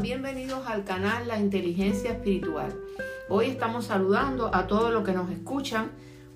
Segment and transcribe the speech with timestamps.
[0.00, 2.74] bienvenidos al canal La Inteligencia Espiritual.
[3.30, 5.90] Hoy estamos saludando a todos los que nos escuchan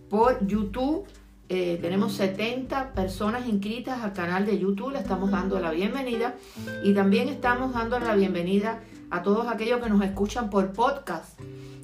[0.08, 1.06] por YouTube.
[1.48, 6.36] Eh, tenemos 70 personas inscritas al canal de YouTube, le estamos dando la bienvenida
[6.84, 8.80] y también estamos dando la bienvenida
[9.11, 11.38] a todos aquellos que nos escuchan por podcast.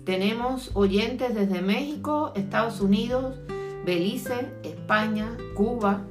[0.04, 3.34] Tenemos oyentes desde México, Estados Unidos,
[3.84, 6.04] Belice, España, Cuba,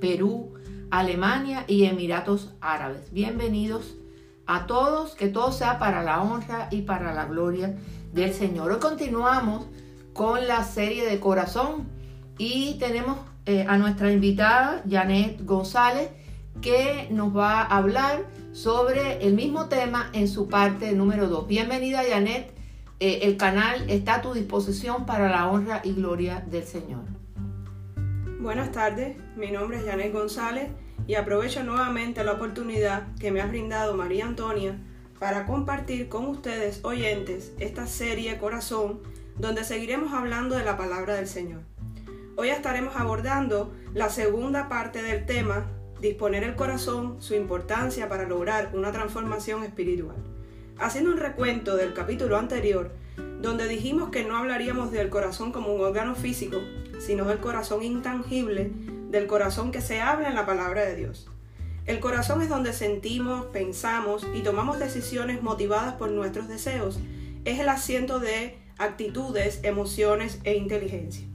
[0.00, 0.54] Perú,
[0.90, 3.12] Alemania y Emiratos Árabes.
[3.12, 4.01] Bienvenidos
[4.46, 7.76] a todos, que todo sea para la honra y para la gloria
[8.12, 8.72] del Señor.
[8.72, 9.66] Hoy continuamos
[10.12, 11.88] con la serie de corazón
[12.38, 16.10] y tenemos eh, a nuestra invitada Janet González
[16.60, 21.46] que nos va a hablar sobre el mismo tema en su parte número 2.
[21.46, 22.52] Bienvenida Janet,
[23.00, 27.04] eh, el canal está a tu disposición para la honra y gloria del Señor.
[28.40, 30.68] Buenas tardes, mi nombre es Janet González
[31.06, 34.78] y aprovecho nuevamente la oportunidad que me ha brindado María Antonia
[35.18, 39.00] para compartir con ustedes oyentes esta serie Corazón
[39.38, 41.62] donde seguiremos hablando de la palabra del Señor.
[42.36, 45.66] Hoy estaremos abordando la segunda parte del tema
[46.00, 50.16] Disponer el corazón, su importancia para lograr una transformación espiritual.
[50.76, 52.90] Haciendo un recuento del capítulo anterior,
[53.40, 56.58] donde dijimos que no hablaríamos del corazón como un órgano físico,
[56.98, 58.72] sino del corazón intangible
[59.12, 61.28] del corazón que se habla en la palabra de Dios.
[61.84, 66.98] El corazón es donde sentimos, pensamos y tomamos decisiones motivadas por nuestros deseos.
[67.44, 71.26] Es el asiento de actitudes, emociones e inteligencia.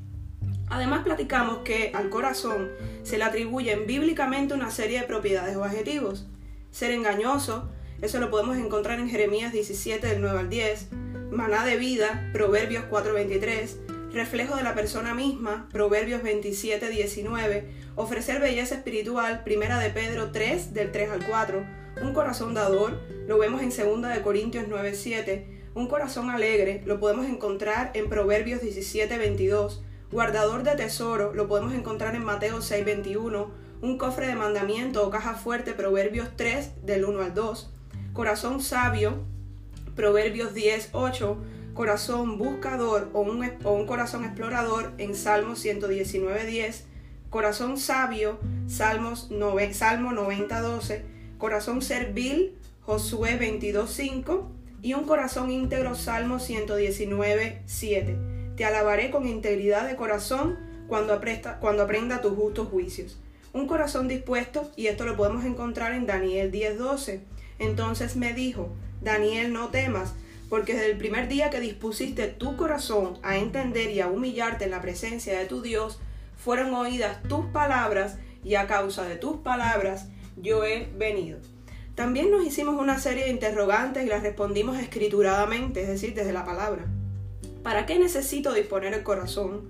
[0.69, 2.69] Además platicamos que al corazón
[3.03, 6.27] se le atribuyen bíblicamente una serie de propiedades o adjetivos.
[6.71, 7.69] Ser engañoso,
[8.01, 10.89] eso lo podemos encontrar en Jeremías 17 del 9 al 10,
[11.31, 13.77] maná de vida, Proverbios 4:23,
[14.17, 20.73] reflejo de la persona misma, Proverbios 27, 19, ofrecer belleza espiritual, Primera de Pedro 3,
[20.73, 21.63] del 3 al 4,
[22.01, 26.99] un corazón dador, lo vemos en Segunda de Corintios 9, 7, un corazón alegre, lo
[26.99, 32.83] podemos encontrar en Proverbios 17, 22, guardador de tesoro, lo podemos encontrar en Mateo 6,
[32.83, 33.51] 21,
[33.83, 37.71] un cofre de mandamiento o caja fuerte, Proverbios 3, del 1 al 2,
[38.13, 39.23] corazón sabio,
[39.95, 41.37] Proverbios 10, 8,
[41.77, 46.81] corazón buscador o un, un corazón explorador en Salmos 119.10,
[47.29, 51.03] corazón sabio, Salmos 9, Salmo 90.12,
[51.37, 54.47] corazón servil, Josué 22.5
[54.81, 58.55] y un corazón íntegro, Salmo 119.7.
[58.55, 60.57] Te alabaré con integridad de corazón
[60.87, 63.19] cuando, apresta, cuando aprenda tus justos juicios.
[63.53, 67.19] Un corazón dispuesto, y esto lo podemos encontrar en Daniel 10.12.
[67.59, 70.15] Entonces me dijo, Daniel, no temas,
[70.49, 74.71] porque desde el primer día que dispusiste tu corazón a entender y a humillarte en
[74.71, 75.99] la presencia de tu Dios,
[76.37, 81.39] fueron oídas tus palabras y a causa de tus palabras yo he venido.
[81.95, 86.45] También nos hicimos una serie de interrogantes y las respondimos escrituradamente, es decir, desde la
[86.45, 86.85] palabra.
[87.63, 89.67] ¿Para qué necesito disponer el corazón?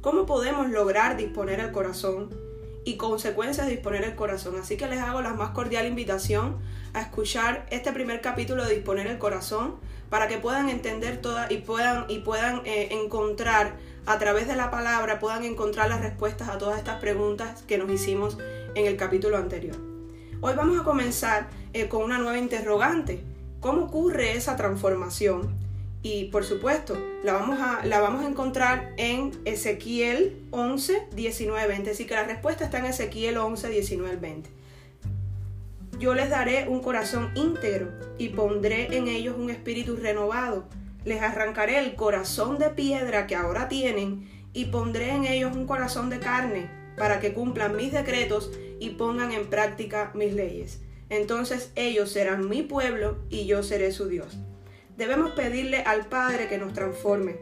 [0.00, 2.47] ¿Cómo podemos lograr disponer el corazón?
[2.88, 4.56] Y consecuencias de disponer el corazón.
[4.58, 6.56] Así que les hago la más cordial invitación
[6.94, 9.74] a escuchar este primer capítulo de Disponer el Corazón
[10.08, 13.74] para que puedan entender todas y puedan, y puedan eh, encontrar
[14.06, 17.90] a través de la palabra, puedan encontrar las respuestas a todas estas preguntas que nos
[17.90, 18.38] hicimos
[18.74, 19.76] en el capítulo anterior.
[20.40, 23.22] Hoy vamos a comenzar eh, con una nueva interrogante.
[23.60, 25.67] ¿Cómo ocurre esa transformación?
[26.02, 31.90] Y por supuesto, la vamos a, la vamos a encontrar en Ezequiel 11, 19, 20.
[31.90, 34.50] Así que la respuesta está en Ezequiel 11, 19, 20.
[35.98, 40.68] Yo les daré un corazón íntegro y pondré en ellos un espíritu renovado.
[41.04, 46.10] Les arrancaré el corazón de piedra que ahora tienen y pondré en ellos un corazón
[46.10, 50.80] de carne para que cumplan mis decretos y pongan en práctica mis leyes.
[51.10, 54.38] Entonces ellos serán mi pueblo y yo seré su Dios.
[54.98, 57.36] Debemos pedirle al Padre que nos transforme.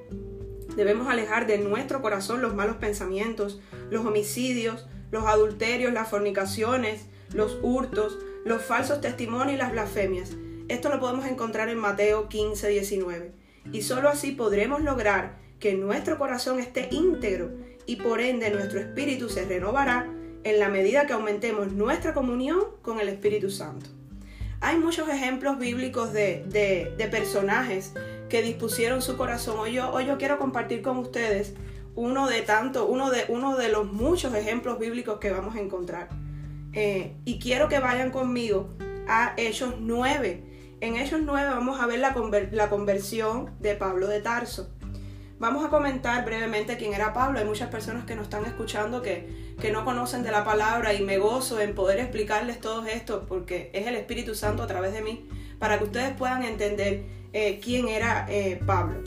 [0.77, 7.59] Debemos alejar de nuestro corazón los malos pensamientos, los homicidios, los adulterios, las fornicaciones, los
[7.63, 10.33] hurtos, los falsos testimonios y las blasfemias.
[10.69, 13.33] Esto lo podemos encontrar en Mateo 15, 19.
[13.73, 17.53] Y sólo así podremos lograr que nuestro corazón esté íntegro
[17.87, 20.13] y por ende nuestro espíritu se renovará
[20.45, 23.89] en la medida que aumentemos nuestra comunión con el Espíritu Santo.
[24.61, 26.45] Hay muchos ejemplos bíblicos de,
[26.97, 27.93] de, personajes
[28.29, 29.59] que dispusieron su corazón.
[29.59, 31.55] Hoy yo, hoy yo quiero compartir con ustedes
[31.95, 36.09] uno de tanto, uno de, uno de los muchos ejemplos bíblicos que vamos a encontrar.
[36.73, 38.71] Eh, y quiero que vayan conmigo
[39.09, 40.77] a Hechos 9.
[40.81, 42.15] En Hechos 9 vamos a ver la,
[42.53, 44.71] la conversión de Pablo de Tarso.
[45.39, 47.39] Vamos a comentar brevemente quién era Pablo.
[47.39, 51.03] Hay muchas personas que nos están escuchando que, que, no conocen de la palabra y
[51.03, 55.03] me gozo en poder explicarles todo esto porque es el Espíritu Santo a través de
[55.03, 55.29] mí
[55.59, 57.05] para que ustedes puedan entender
[57.35, 59.03] eh, quién era eh, Pablo.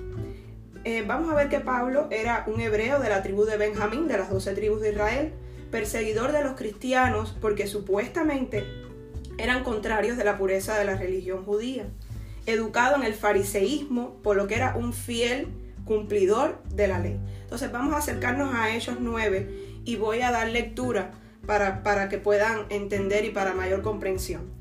[0.83, 4.17] Eh, vamos a ver que Pablo era un hebreo de la tribu de Benjamín, de
[4.19, 5.33] las doce tribus de Israel,
[5.71, 8.65] perseguidor de los cristianos porque supuestamente
[9.39, 11.87] eran contrarios de la pureza de la religión judía,
[12.45, 15.47] educado en el fariseísmo, por lo que era un fiel
[15.85, 17.19] cumplidor de la ley.
[17.41, 21.11] Entonces vamos a acercarnos a ellos nueve y voy a dar lectura
[21.45, 24.59] para, para que puedan entender y para mayor comprensión.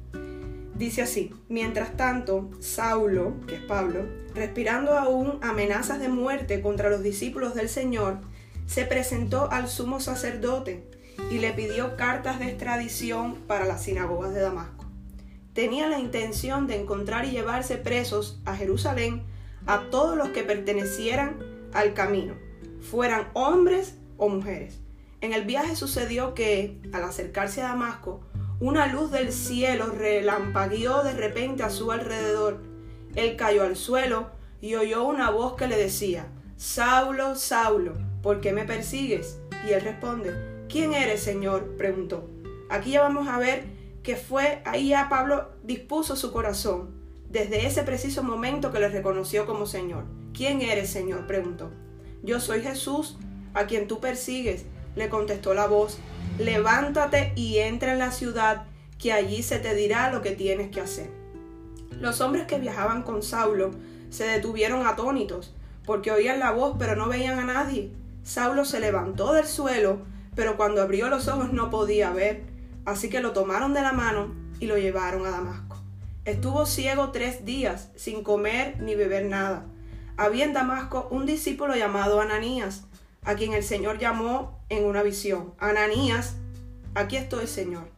[0.75, 7.03] Dice así, mientras tanto, Saulo, que es Pablo, respirando aún amenazas de muerte contra los
[7.03, 8.19] discípulos del Señor,
[8.67, 10.89] se presentó al sumo sacerdote
[11.31, 14.85] y le pidió cartas de extradición para las sinagogas de Damasco.
[15.53, 19.25] Tenía la intención de encontrar y llevarse presos a Jerusalén
[19.69, 21.37] a todos los que pertenecieran
[21.75, 22.35] al camino,
[22.81, 24.81] fueran hombres o mujeres.
[25.21, 28.23] En el viaje sucedió que, al acercarse a Damasco,
[28.61, 32.63] una luz del cielo relampagueó de repente a su alrededor.
[33.15, 34.31] Él cayó al suelo
[34.61, 36.27] y oyó una voz que le decía,
[36.57, 37.93] Saulo, Saulo,
[38.23, 39.39] ¿por qué me persigues?
[39.69, 41.77] Y él responde, ¿quién eres, Señor?
[41.77, 42.29] preguntó.
[42.71, 43.65] Aquí ya vamos a ver
[44.03, 46.98] que fue, ahí ya Pablo dispuso su corazón,
[47.31, 50.05] desde ese preciso momento que le reconoció como Señor.
[50.33, 51.27] ¿Quién eres, Señor?
[51.27, 51.71] preguntó.
[52.23, 53.19] Yo soy Jesús,
[53.55, 54.65] a quien tú persigues,
[54.97, 55.99] le contestó la voz.
[56.39, 58.65] Levántate y entra en la ciudad,
[58.99, 61.11] que allí se te dirá lo que tienes que hacer.
[62.01, 63.73] Los hombres que viajaban con Saulo
[64.11, 65.55] se detuvieron atónitos,
[65.85, 67.93] porque oían la voz pero no veían a nadie.
[68.23, 70.01] Saulo se levantó del suelo,
[70.35, 72.45] pero cuando abrió los ojos no podía ver,
[72.85, 75.68] así que lo tomaron de la mano y lo llevaron a Damasco.
[76.29, 79.65] Estuvo ciego tres días, sin comer ni beber nada.
[80.19, 82.85] Había en Damasco un discípulo llamado Ananías,
[83.25, 85.55] a quien el Señor llamó en una visión.
[85.59, 86.37] Ananías,
[86.95, 87.89] aquí estoy, Señor.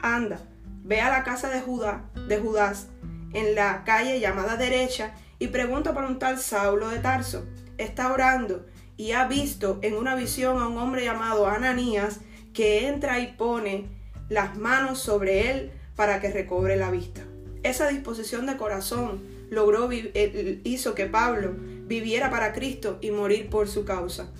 [0.00, 0.40] Anda,
[0.82, 2.88] ve a la casa de Judá, de Judas,
[3.34, 7.46] en la calle llamada derecha, y pregunta por un tal Saulo de Tarso.
[7.78, 8.66] Está orando
[8.96, 12.18] y ha visto en una visión a un hombre llamado Ananías
[12.52, 13.86] que entra y pone
[14.28, 17.29] las manos sobre él para que recobre la vista.
[17.62, 19.20] Esa disposición de corazón
[19.50, 21.54] logró eh, hizo que Pablo
[21.86, 24.30] viviera para Cristo y morir por su causa.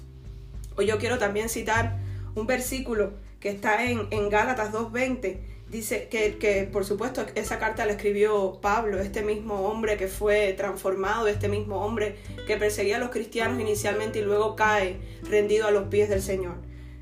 [0.76, 1.98] Hoy yo quiero también citar
[2.34, 5.38] un versículo que está en, en Gálatas 2.20.
[5.68, 10.54] Dice que, que, por supuesto, esa carta la escribió Pablo, este mismo hombre que fue
[10.54, 12.16] transformado, este mismo hombre
[12.46, 16.54] que perseguía a los cristianos inicialmente y luego cae rendido a los pies del Señor.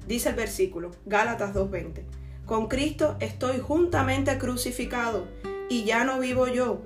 [0.07, 2.03] Dice el versículo, Gálatas 2.20.
[2.45, 5.27] Con Cristo estoy juntamente crucificado
[5.69, 6.83] y ya no vivo yo,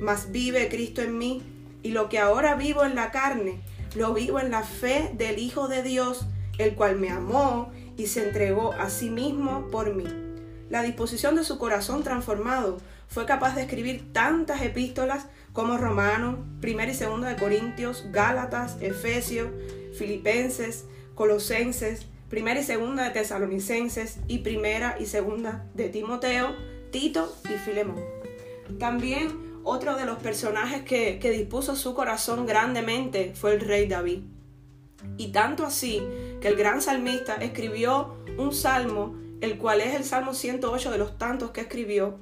[0.00, 1.42] mas vive Cristo en mí,
[1.82, 3.60] y lo que ahora vivo en la carne,
[3.94, 6.26] lo vivo en la fe del Hijo de Dios,
[6.58, 10.06] el cual me amó y se entregó a sí mismo por mí.
[10.70, 12.78] La disposición de su corazón transformado
[13.08, 19.48] fue capaz de escribir tantas epístolas como Romanos, Primera y Segunda de Corintios, Gálatas, Efesios,
[19.96, 26.56] Filipenses, Colosenses, Primera y Segunda de Tesalonicenses y Primera y Segunda de Timoteo,
[26.90, 28.13] Tito y Filemón.
[28.78, 34.20] También otro de los personajes que, dispuso su corazón grandemente fue el rey David.
[35.16, 36.02] Y tanto así
[36.40, 41.18] que el gran salmista escribió un salmo, el cual es el Salmo 108 de los
[41.18, 42.18] tantos que escribió,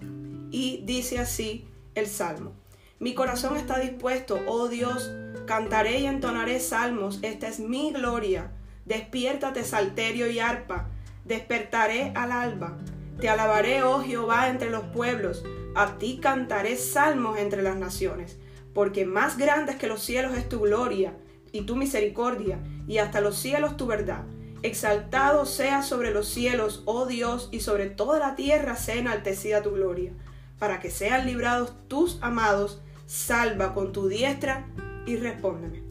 [0.50, 2.52] y dice así el salmo.
[2.98, 5.10] Mi corazón está dispuesto, oh Dios,
[5.46, 8.52] cantaré y entonaré salmos, esta es mi gloria.
[8.84, 10.88] Despiértate, salterio y arpa,
[11.24, 12.78] despertaré al alba.
[13.20, 18.38] Te alabaré, oh Jehová, entre los pueblos, a ti cantaré salmos entre las naciones,
[18.74, 21.14] porque más grandes que los cielos es tu gloria
[21.52, 24.24] y tu misericordia, y hasta los cielos tu verdad.
[24.62, 29.72] Exaltado sea sobre los cielos, oh Dios, y sobre toda la tierra sea enaltecida tu
[29.72, 30.12] gloria,
[30.58, 34.66] para que sean librados tus amados, salva con tu diestra
[35.06, 35.82] y respóndeme.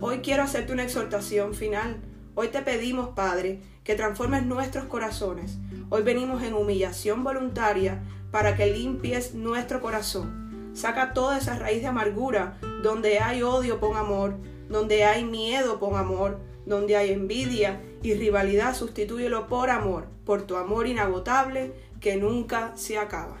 [0.00, 1.96] Hoy quiero hacerte una exhortación final.
[2.34, 5.58] Hoy te pedimos, Padre, que transformes nuestros corazones.
[5.88, 8.02] Hoy venimos en humillación voluntaria
[8.32, 10.72] para que limpies nuestro corazón.
[10.74, 12.58] Saca toda esa raíz de amargura.
[12.82, 14.34] Donde hay odio, pon amor.
[14.68, 16.40] Donde hay miedo, pon amor.
[16.64, 22.98] Donde hay envidia y rivalidad, sustitúyelo por amor, por tu amor inagotable que nunca se
[22.98, 23.36] acaba.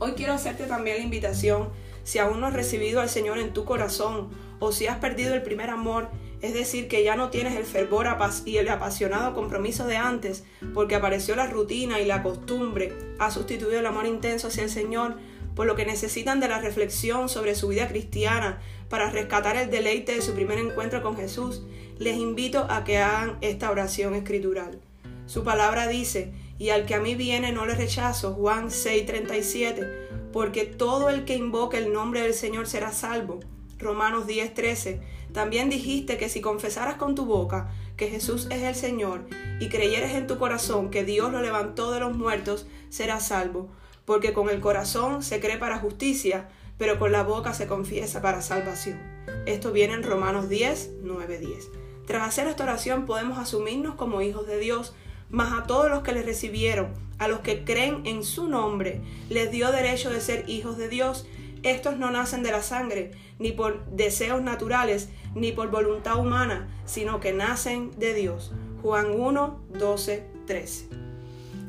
[0.00, 1.68] Hoy quiero hacerte también la invitación,
[2.02, 5.42] si aún no has recibido al Señor en tu corazón o si has perdido el
[5.42, 6.08] primer amor,
[6.40, 8.06] es decir, que ya no tienes el fervor
[8.44, 13.78] y el apasionado compromiso de antes, porque apareció la rutina y la costumbre, ha sustituido
[13.78, 15.16] el amor intenso hacia el Señor,
[15.54, 20.14] por lo que necesitan de la reflexión sobre su vida cristiana para rescatar el deleite
[20.14, 21.62] de su primer encuentro con Jesús,
[21.98, 24.80] les invito a que hagan esta oración escritural.
[25.26, 30.64] Su palabra dice, y al que a mí viene no le rechazo, Juan 6:37, porque
[30.64, 33.40] todo el que invoque el nombre del Señor será salvo.
[33.78, 35.00] Romanos 10:13.
[35.32, 39.26] También dijiste que si confesaras con tu boca que Jesús es el Señor
[39.60, 43.68] y creyeres en tu corazón que Dios lo levantó de los muertos, serás salvo,
[44.04, 48.40] porque con el corazón se cree para justicia, pero con la boca se confiesa para
[48.40, 48.98] salvación.
[49.46, 51.68] Esto viene en Romanos 10, 9, 10.
[52.06, 54.94] Tras hacer esta oración podemos asumirnos como hijos de Dios,
[55.28, 59.50] mas a todos los que le recibieron, a los que creen en su nombre, les
[59.50, 61.26] dio derecho de ser hijos de Dios.
[61.68, 67.20] Estos no nacen de la sangre, ni por deseos naturales, ni por voluntad humana, sino
[67.20, 68.52] que nacen de Dios.
[68.80, 70.88] Juan 1, 12, 13.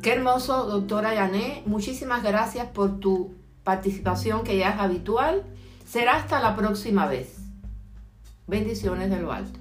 [0.01, 1.63] Qué hermoso, doctora Yané.
[1.65, 5.43] Muchísimas gracias por tu participación que ya es habitual.
[5.85, 7.35] Será hasta la próxima vez.
[8.47, 9.59] Bendiciones de lo alto.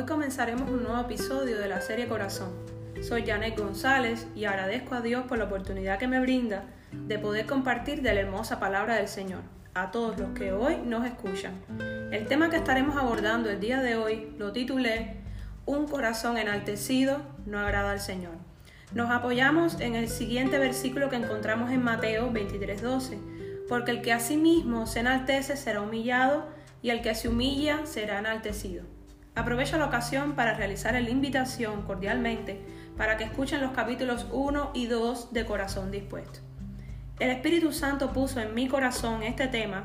[0.00, 2.48] Hoy comenzaremos un nuevo episodio de la serie Corazón.
[3.02, 7.44] Soy Janet González y agradezco a Dios por la oportunidad que me brinda de poder
[7.44, 9.42] compartir de la hermosa palabra del Señor
[9.74, 11.52] a todos los que hoy nos escuchan.
[12.12, 15.16] El tema que estaremos abordando el día de hoy lo titulé
[15.66, 18.32] Un corazón enaltecido no agrada al Señor.
[18.94, 23.18] Nos apoyamos en el siguiente versículo que encontramos en Mateo 23:12,
[23.68, 26.46] porque el que a sí mismo se enaltece será humillado
[26.80, 28.84] y el que se humilla será enaltecido.
[29.34, 32.60] Aprovecho la ocasión para realizar la invitación cordialmente
[32.96, 36.40] para que escuchen los capítulos 1 y 2 de Corazón Dispuesto.
[37.18, 39.84] El Espíritu Santo puso en mi corazón este tema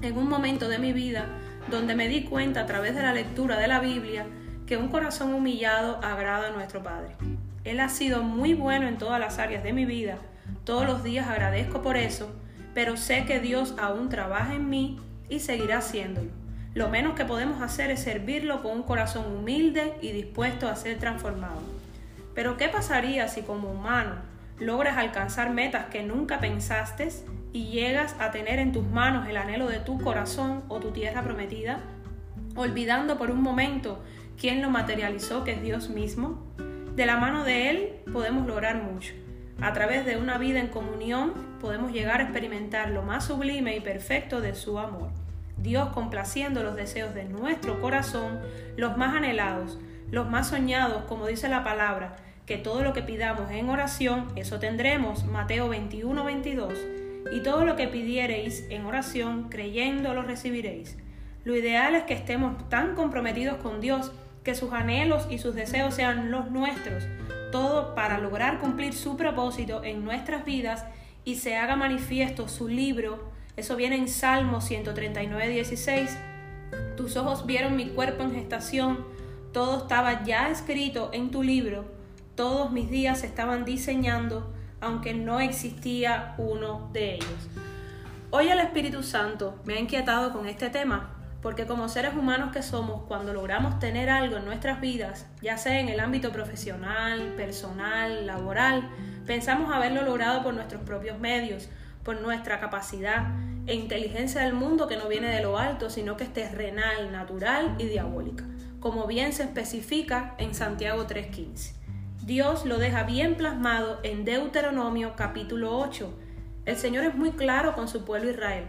[0.00, 1.26] en un momento de mi vida
[1.68, 4.26] donde me di cuenta a través de la lectura de la Biblia
[4.66, 7.16] que un corazón humillado agrada a nuestro Padre.
[7.64, 10.18] Él ha sido muy bueno en todas las áreas de mi vida,
[10.64, 12.32] todos los días agradezco por eso,
[12.72, 16.39] pero sé que Dios aún trabaja en mí y seguirá haciéndolo.
[16.72, 20.98] Lo menos que podemos hacer es servirlo con un corazón humilde y dispuesto a ser
[20.98, 21.60] transformado.
[22.32, 24.14] Pero ¿qué pasaría si como humano
[24.60, 27.08] logras alcanzar metas que nunca pensaste
[27.52, 31.22] y llegas a tener en tus manos el anhelo de tu corazón o tu tierra
[31.22, 31.80] prometida,
[32.54, 34.00] olvidando por un momento
[34.38, 36.40] quién lo materializó, que es Dios mismo?
[36.94, 39.12] De la mano de Él podemos lograr mucho.
[39.60, 43.80] A través de una vida en comunión podemos llegar a experimentar lo más sublime y
[43.80, 45.10] perfecto de su amor.
[45.62, 48.40] Dios complaciendo los deseos de nuestro corazón,
[48.76, 49.78] los más anhelados,
[50.10, 54.58] los más soñados, como dice la palabra, que todo lo que pidamos en oración, eso
[54.58, 56.74] tendremos, Mateo 21, 22,
[57.32, 60.96] y todo lo que pidiereis en oración, creyendo lo recibiréis.
[61.44, 64.12] Lo ideal es que estemos tan comprometidos con Dios
[64.42, 67.04] que sus anhelos y sus deseos sean los nuestros,
[67.52, 70.84] todo para lograr cumplir su propósito en nuestras vidas
[71.24, 76.16] y se haga manifiesto su libro eso viene en Salmo 139, 16.
[76.96, 79.04] Tus ojos vieron mi cuerpo en gestación,
[79.52, 81.84] todo estaba ya escrito en tu libro,
[82.36, 87.48] todos mis días estaban diseñando, aunque no existía uno de ellos.
[88.30, 91.10] Hoy el Espíritu Santo me ha inquietado con este tema,
[91.42, 95.80] porque como seres humanos que somos, cuando logramos tener algo en nuestras vidas, ya sea
[95.80, 98.88] en el ámbito profesional, personal, laboral,
[99.26, 101.68] pensamos haberlo logrado por nuestros propios medios,
[102.04, 103.28] por nuestra capacidad,
[103.66, 107.76] e inteligencia del mundo que no viene de lo alto, sino que es terrenal, natural
[107.78, 108.44] y diabólica,
[108.80, 111.74] como bien se especifica en Santiago 3.15.
[112.24, 116.12] Dios lo deja bien plasmado en Deuteronomio capítulo 8.
[116.66, 118.64] El Señor es muy claro con su pueblo Israel,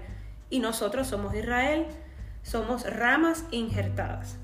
[0.49, 1.87] y nosotros somos Israel,
[2.43, 4.37] somos ramas injertadas.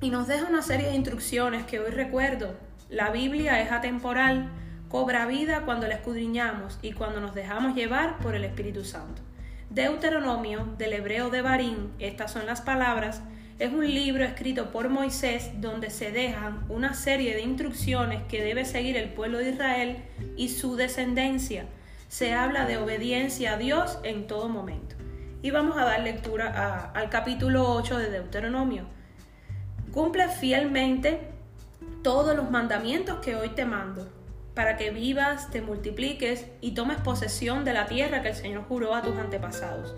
[0.00, 2.54] Y nos deja una serie de instrucciones que hoy recuerdo.
[2.88, 4.48] La Biblia es atemporal,
[4.90, 9.22] cobra vida cuando la escudriñamos y cuando nos dejamos llevar por el Espíritu Santo.
[9.70, 13.22] Deuteronomio del hebreo de Barín, estas son las palabras,
[13.60, 18.64] es un libro escrito por Moisés donde se dejan una serie de instrucciones que debe
[18.64, 20.02] seguir el pueblo de Israel
[20.36, 21.66] y su descendencia.
[22.08, 24.96] Se habla de obediencia a Dios en todo momento.
[25.40, 28.86] Y vamos a dar lectura al capítulo 8 de Deuteronomio.
[29.92, 31.28] Cumple fielmente
[32.02, 34.19] todos los mandamientos que hoy te mando
[34.54, 38.94] para que vivas, te multipliques y tomes posesión de la tierra que el Señor juró
[38.94, 39.94] a tus antepasados.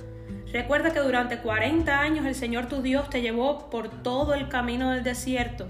[0.53, 4.91] Recuerda que durante 40 años el Señor tu Dios te llevó por todo el camino
[4.91, 5.67] del desierto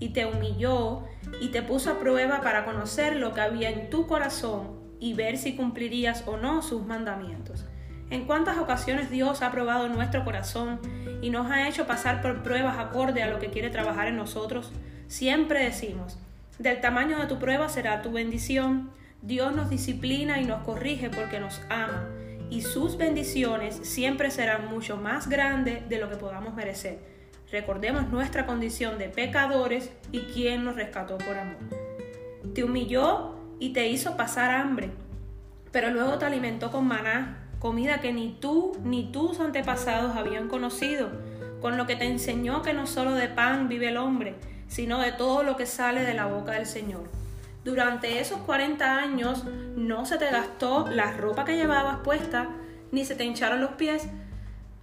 [0.00, 1.04] y te humilló
[1.40, 5.38] y te puso a prueba para conocer lo que había en tu corazón y ver
[5.38, 7.66] si cumplirías o no sus mandamientos.
[8.10, 10.80] En cuántas ocasiones Dios ha probado nuestro corazón
[11.22, 14.72] y nos ha hecho pasar por pruebas acorde a lo que quiere trabajar en nosotros,
[15.08, 16.18] siempre decimos,
[16.58, 18.90] Del tamaño de tu prueba será tu bendición.
[19.20, 22.08] Dios nos disciplina y nos corrige porque nos ama,
[22.48, 26.98] y sus bendiciones siempre serán mucho más grandes de lo que podamos merecer.
[27.50, 31.58] Recordemos nuestra condición de pecadores y quién nos rescató por amor.
[32.54, 34.90] Te humilló y te hizo pasar hambre,
[35.72, 41.10] pero luego te alimentó con maná, comida que ni tú ni tus antepasados habían conocido,
[41.60, 44.36] con lo que te enseñó que no solo de pan vive el hombre,
[44.68, 47.04] sino de todo lo que sale de la boca del Señor.
[47.64, 49.44] Durante esos 40 años
[49.76, 52.48] no se te gastó la ropa que llevabas puesta,
[52.92, 54.08] ni se te hincharon los pies.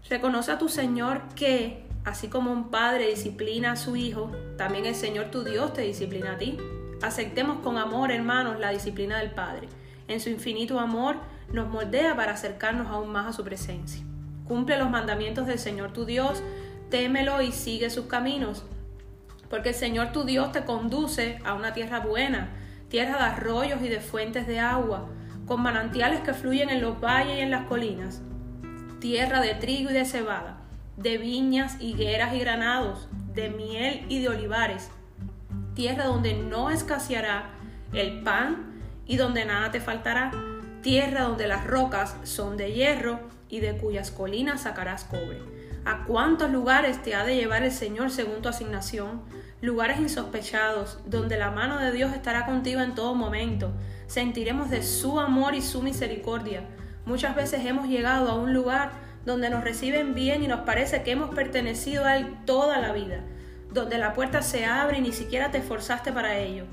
[0.10, 4.96] Reconoce a tu Señor que, así como un padre disciplina a su hijo, también el
[4.96, 6.58] Señor tu Dios te disciplina a ti.
[7.02, 9.68] Aceptemos con amor, hermanos, la disciplina del Padre.
[10.08, 11.18] En su infinito amor
[11.52, 14.04] nos moldea para acercarnos aún más a su presencia.
[14.48, 16.44] Cumple los mandamientos del Señor tu Dios,
[16.90, 18.66] témelo y sigue sus caminos,
[19.54, 22.50] porque el Señor tu Dios te conduce a una tierra buena,
[22.90, 25.12] tierra de arroyos y de fuentes de agua,
[25.46, 28.24] con manantiales que fluyen en los valles y en las colinas,
[29.00, 30.58] tierra de trigo y de cebada,
[30.98, 34.90] de viñas, higueras y granados, de miel y de olivares,
[35.76, 37.52] tierra donde no escaseará
[37.94, 40.32] el pan y donde nada te faltará,
[40.82, 43.20] tierra donde las rocas son de hierro
[43.50, 45.44] y de cuyas colinas sacarás cobre.
[45.86, 49.22] ¿A cuántos lugares te ha de llevar el Señor según tu asignación?
[49.64, 53.72] Lugares insospechados, donde la mano de Dios estará contigo en todo momento.
[54.08, 56.66] Sentiremos de su amor y su misericordia.
[57.06, 58.92] Muchas veces hemos llegado a un lugar
[59.26, 63.22] donde nos reciben bien y nos parece que hemos pertenecido a Él toda la vida,
[63.72, 66.66] donde la puerta se abre y ni siquiera te esforzaste para ello.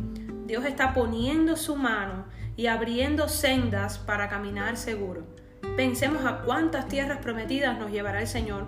[0.47, 2.25] Dios está poniendo su mano
[2.57, 5.29] y abriendo sendas para caminar seguro.
[5.77, 8.67] Pensemos a cuántas tierras prometidas nos llevará el Señor,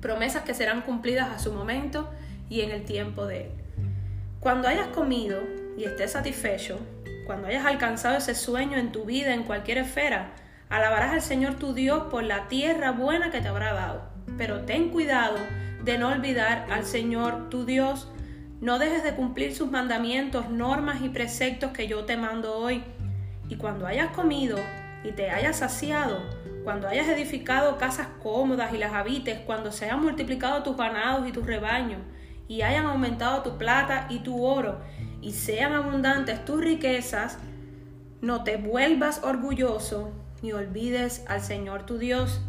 [0.00, 2.08] promesas que serán cumplidas a su momento
[2.50, 3.50] y en el tiempo de Él.
[4.40, 5.40] Cuando hayas comido
[5.78, 6.78] y estés satisfecho,
[7.26, 10.32] cuando hayas alcanzado ese sueño en tu vida, en cualquier esfera,
[10.68, 14.02] alabarás al Señor tu Dios por la tierra buena que te habrá dado.
[14.36, 15.38] Pero ten cuidado
[15.84, 18.10] de no olvidar al Señor tu Dios.
[18.60, 22.82] No dejes de cumplir sus mandamientos, normas y preceptos que yo te mando hoy
[23.50, 24.58] y cuando hayas comido
[25.02, 26.22] y te hayas saciado,
[26.62, 31.32] cuando hayas edificado casas cómodas y las habites, cuando se hayan multiplicado tus ganados y
[31.32, 32.00] tus rebaños,
[32.50, 34.80] y hayan aumentado tu plata y tu oro,
[35.22, 37.38] y sean abundantes tus riquezas,
[38.22, 40.10] no te vuelvas orgulloso
[40.42, 42.40] ni olvides al Señor tu Dios,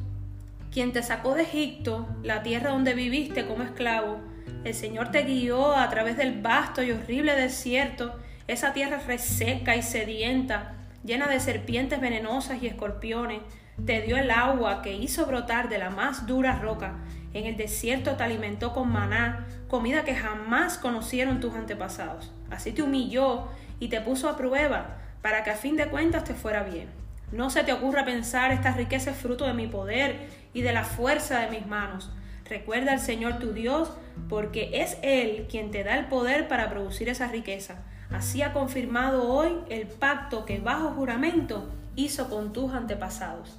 [0.72, 4.18] quien te sacó de Egipto, la tierra donde viviste como esclavo.
[4.64, 8.16] El Señor te guió a través del vasto y horrible desierto,
[8.48, 13.42] esa tierra reseca y sedienta, llena de serpientes venenosas y escorpiones,
[13.86, 16.96] te dio el agua que hizo brotar de la más dura roca.
[17.34, 22.32] En el desierto te alimentó con maná, comida que jamás conocieron tus antepasados.
[22.50, 23.48] Así te humilló
[23.80, 26.88] y te puso a prueba para que a fin de cuentas te fuera bien.
[27.32, 30.84] No se te ocurra pensar esta riqueza es fruto de mi poder y de la
[30.84, 32.12] fuerza de mis manos.
[32.50, 33.94] Recuerda al Señor tu Dios,
[34.28, 37.76] porque es Él quien te da el poder para producir esa riqueza.
[38.12, 43.58] Así ha confirmado hoy el pacto que bajo juramento hizo con tus antepasados.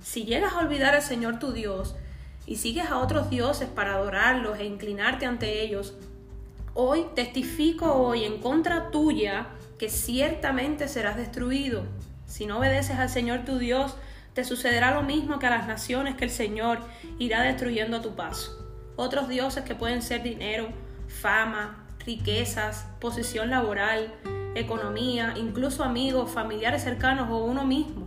[0.00, 1.96] Si llegas a olvidar al Señor tu Dios
[2.46, 5.94] y sigues a otros dioses para adorarlos e inclinarte ante ellos,
[6.74, 11.84] hoy testifico hoy en contra tuya que ciertamente serás destruido.
[12.26, 13.96] Si no obedeces al Señor tu Dios,
[14.34, 16.78] te sucederá lo mismo que a las naciones que el Señor
[17.18, 18.58] irá destruyendo a tu paso.
[18.96, 20.68] Otros dioses que pueden ser dinero,
[21.08, 24.12] fama, riquezas, posición laboral,
[24.54, 28.01] economía, incluso amigos, familiares cercanos o uno mismo.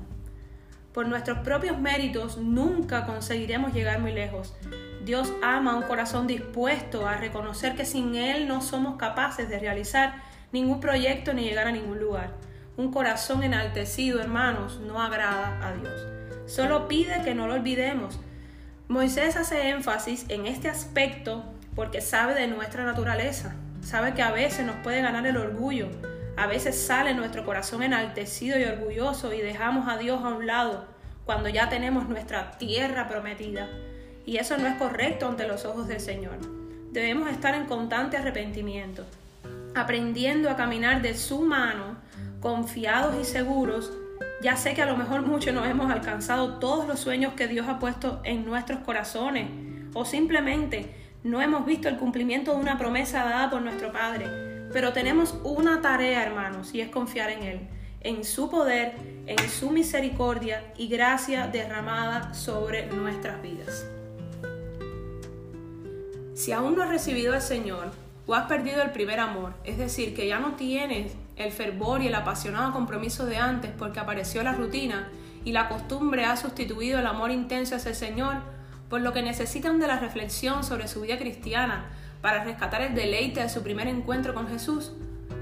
[0.95, 4.53] Por nuestros propios méritos nunca conseguiremos llegar muy lejos.
[5.03, 10.23] Dios ama un corazón dispuesto a reconocer que sin Él no somos capaces de realizar
[10.53, 12.31] ningún proyecto ni llegar a ningún lugar.
[12.77, 16.07] Un corazón enaltecido, hermanos, no agrada a Dios.
[16.45, 18.17] Solo pide que no lo olvidemos.
[18.87, 21.43] Moisés hace énfasis en este aspecto
[21.75, 23.53] porque sabe de nuestra naturaleza.
[23.81, 25.89] Sabe que a veces nos puede ganar el orgullo.
[26.37, 30.85] A veces sale nuestro corazón enaltecido y orgulloso y dejamos a Dios a un lado
[31.25, 33.69] cuando ya tenemos nuestra tierra prometida.
[34.25, 36.37] Y eso no es correcto ante los ojos del Señor.
[36.91, 39.05] Debemos estar en constante arrepentimiento,
[39.75, 41.97] aprendiendo a caminar de su mano,
[42.41, 43.91] confiados y seguros.
[44.41, 47.67] Ya sé que a lo mejor muchos no hemos alcanzado todos los sueños que Dios
[47.67, 49.49] ha puesto en nuestros corazones
[49.93, 50.93] o simplemente
[51.23, 55.81] no hemos visto el cumplimiento de una promesa dada por nuestro Padre, pero tenemos una
[55.81, 57.59] tarea, hermanos, y es confiar en Él,
[58.01, 63.85] en su poder, en su misericordia y gracia derramada sobre nuestras vidas.
[66.33, 67.89] Si aún no has recibido al Señor,
[68.27, 72.07] o has perdido el primer amor, es decir, que ya no tienes el fervor y
[72.07, 75.07] el apasionado compromiso de antes porque apareció la rutina
[75.45, 78.35] y la costumbre ha sustituido el amor intenso hacia el Señor,
[78.89, 81.85] por lo que necesitan de la reflexión sobre su vida cristiana
[82.25, 84.93] para rescatar el deleite de su primer encuentro con Jesús,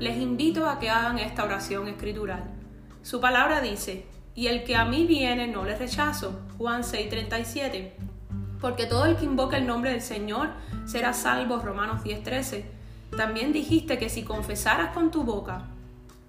[0.02, 2.44] les invito a que hagan esta oración escritural.
[3.04, 7.94] Su palabra dice, y el que a mí viene no le rechazo, Juan 6:37,
[8.60, 10.50] porque todo el que invoca el nombre del Señor
[10.86, 12.66] será salvo, Romanos 10:13.
[13.16, 15.68] También dijiste que si confesaras con tu boca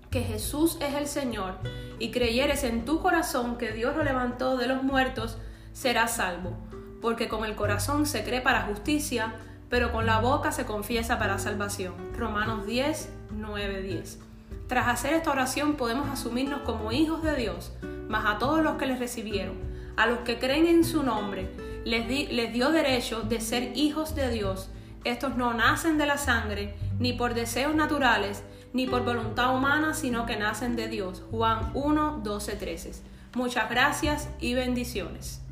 [0.08, 1.58] que Jesús es el Señor
[1.98, 5.36] y creyeres en tu corazón que Dios lo levantó de los muertos,
[5.72, 6.56] serás salvo,
[7.02, 9.34] porque con el corazón se cree para justicia,
[9.74, 11.94] pero con la boca se confiesa para salvación.
[12.16, 14.20] Romanos 10, 9, 10.
[14.68, 17.72] Tras hacer esta oración podemos asumirnos como hijos de Dios,
[18.08, 19.56] mas a todos los que les recibieron,
[19.96, 21.50] a los que creen en su nombre,
[21.84, 24.70] les, les dio derecho de ser hijos de Dios.
[25.02, 30.24] Estos no nacen de la sangre, ni por deseos naturales, ni por voluntad humana, sino
[30.24, 31.24] que nacen de Dios.
[31.32, 32.92] Juan 1, 12, 13.
[33.34, 35.43] Muchas gracias y bendiciones.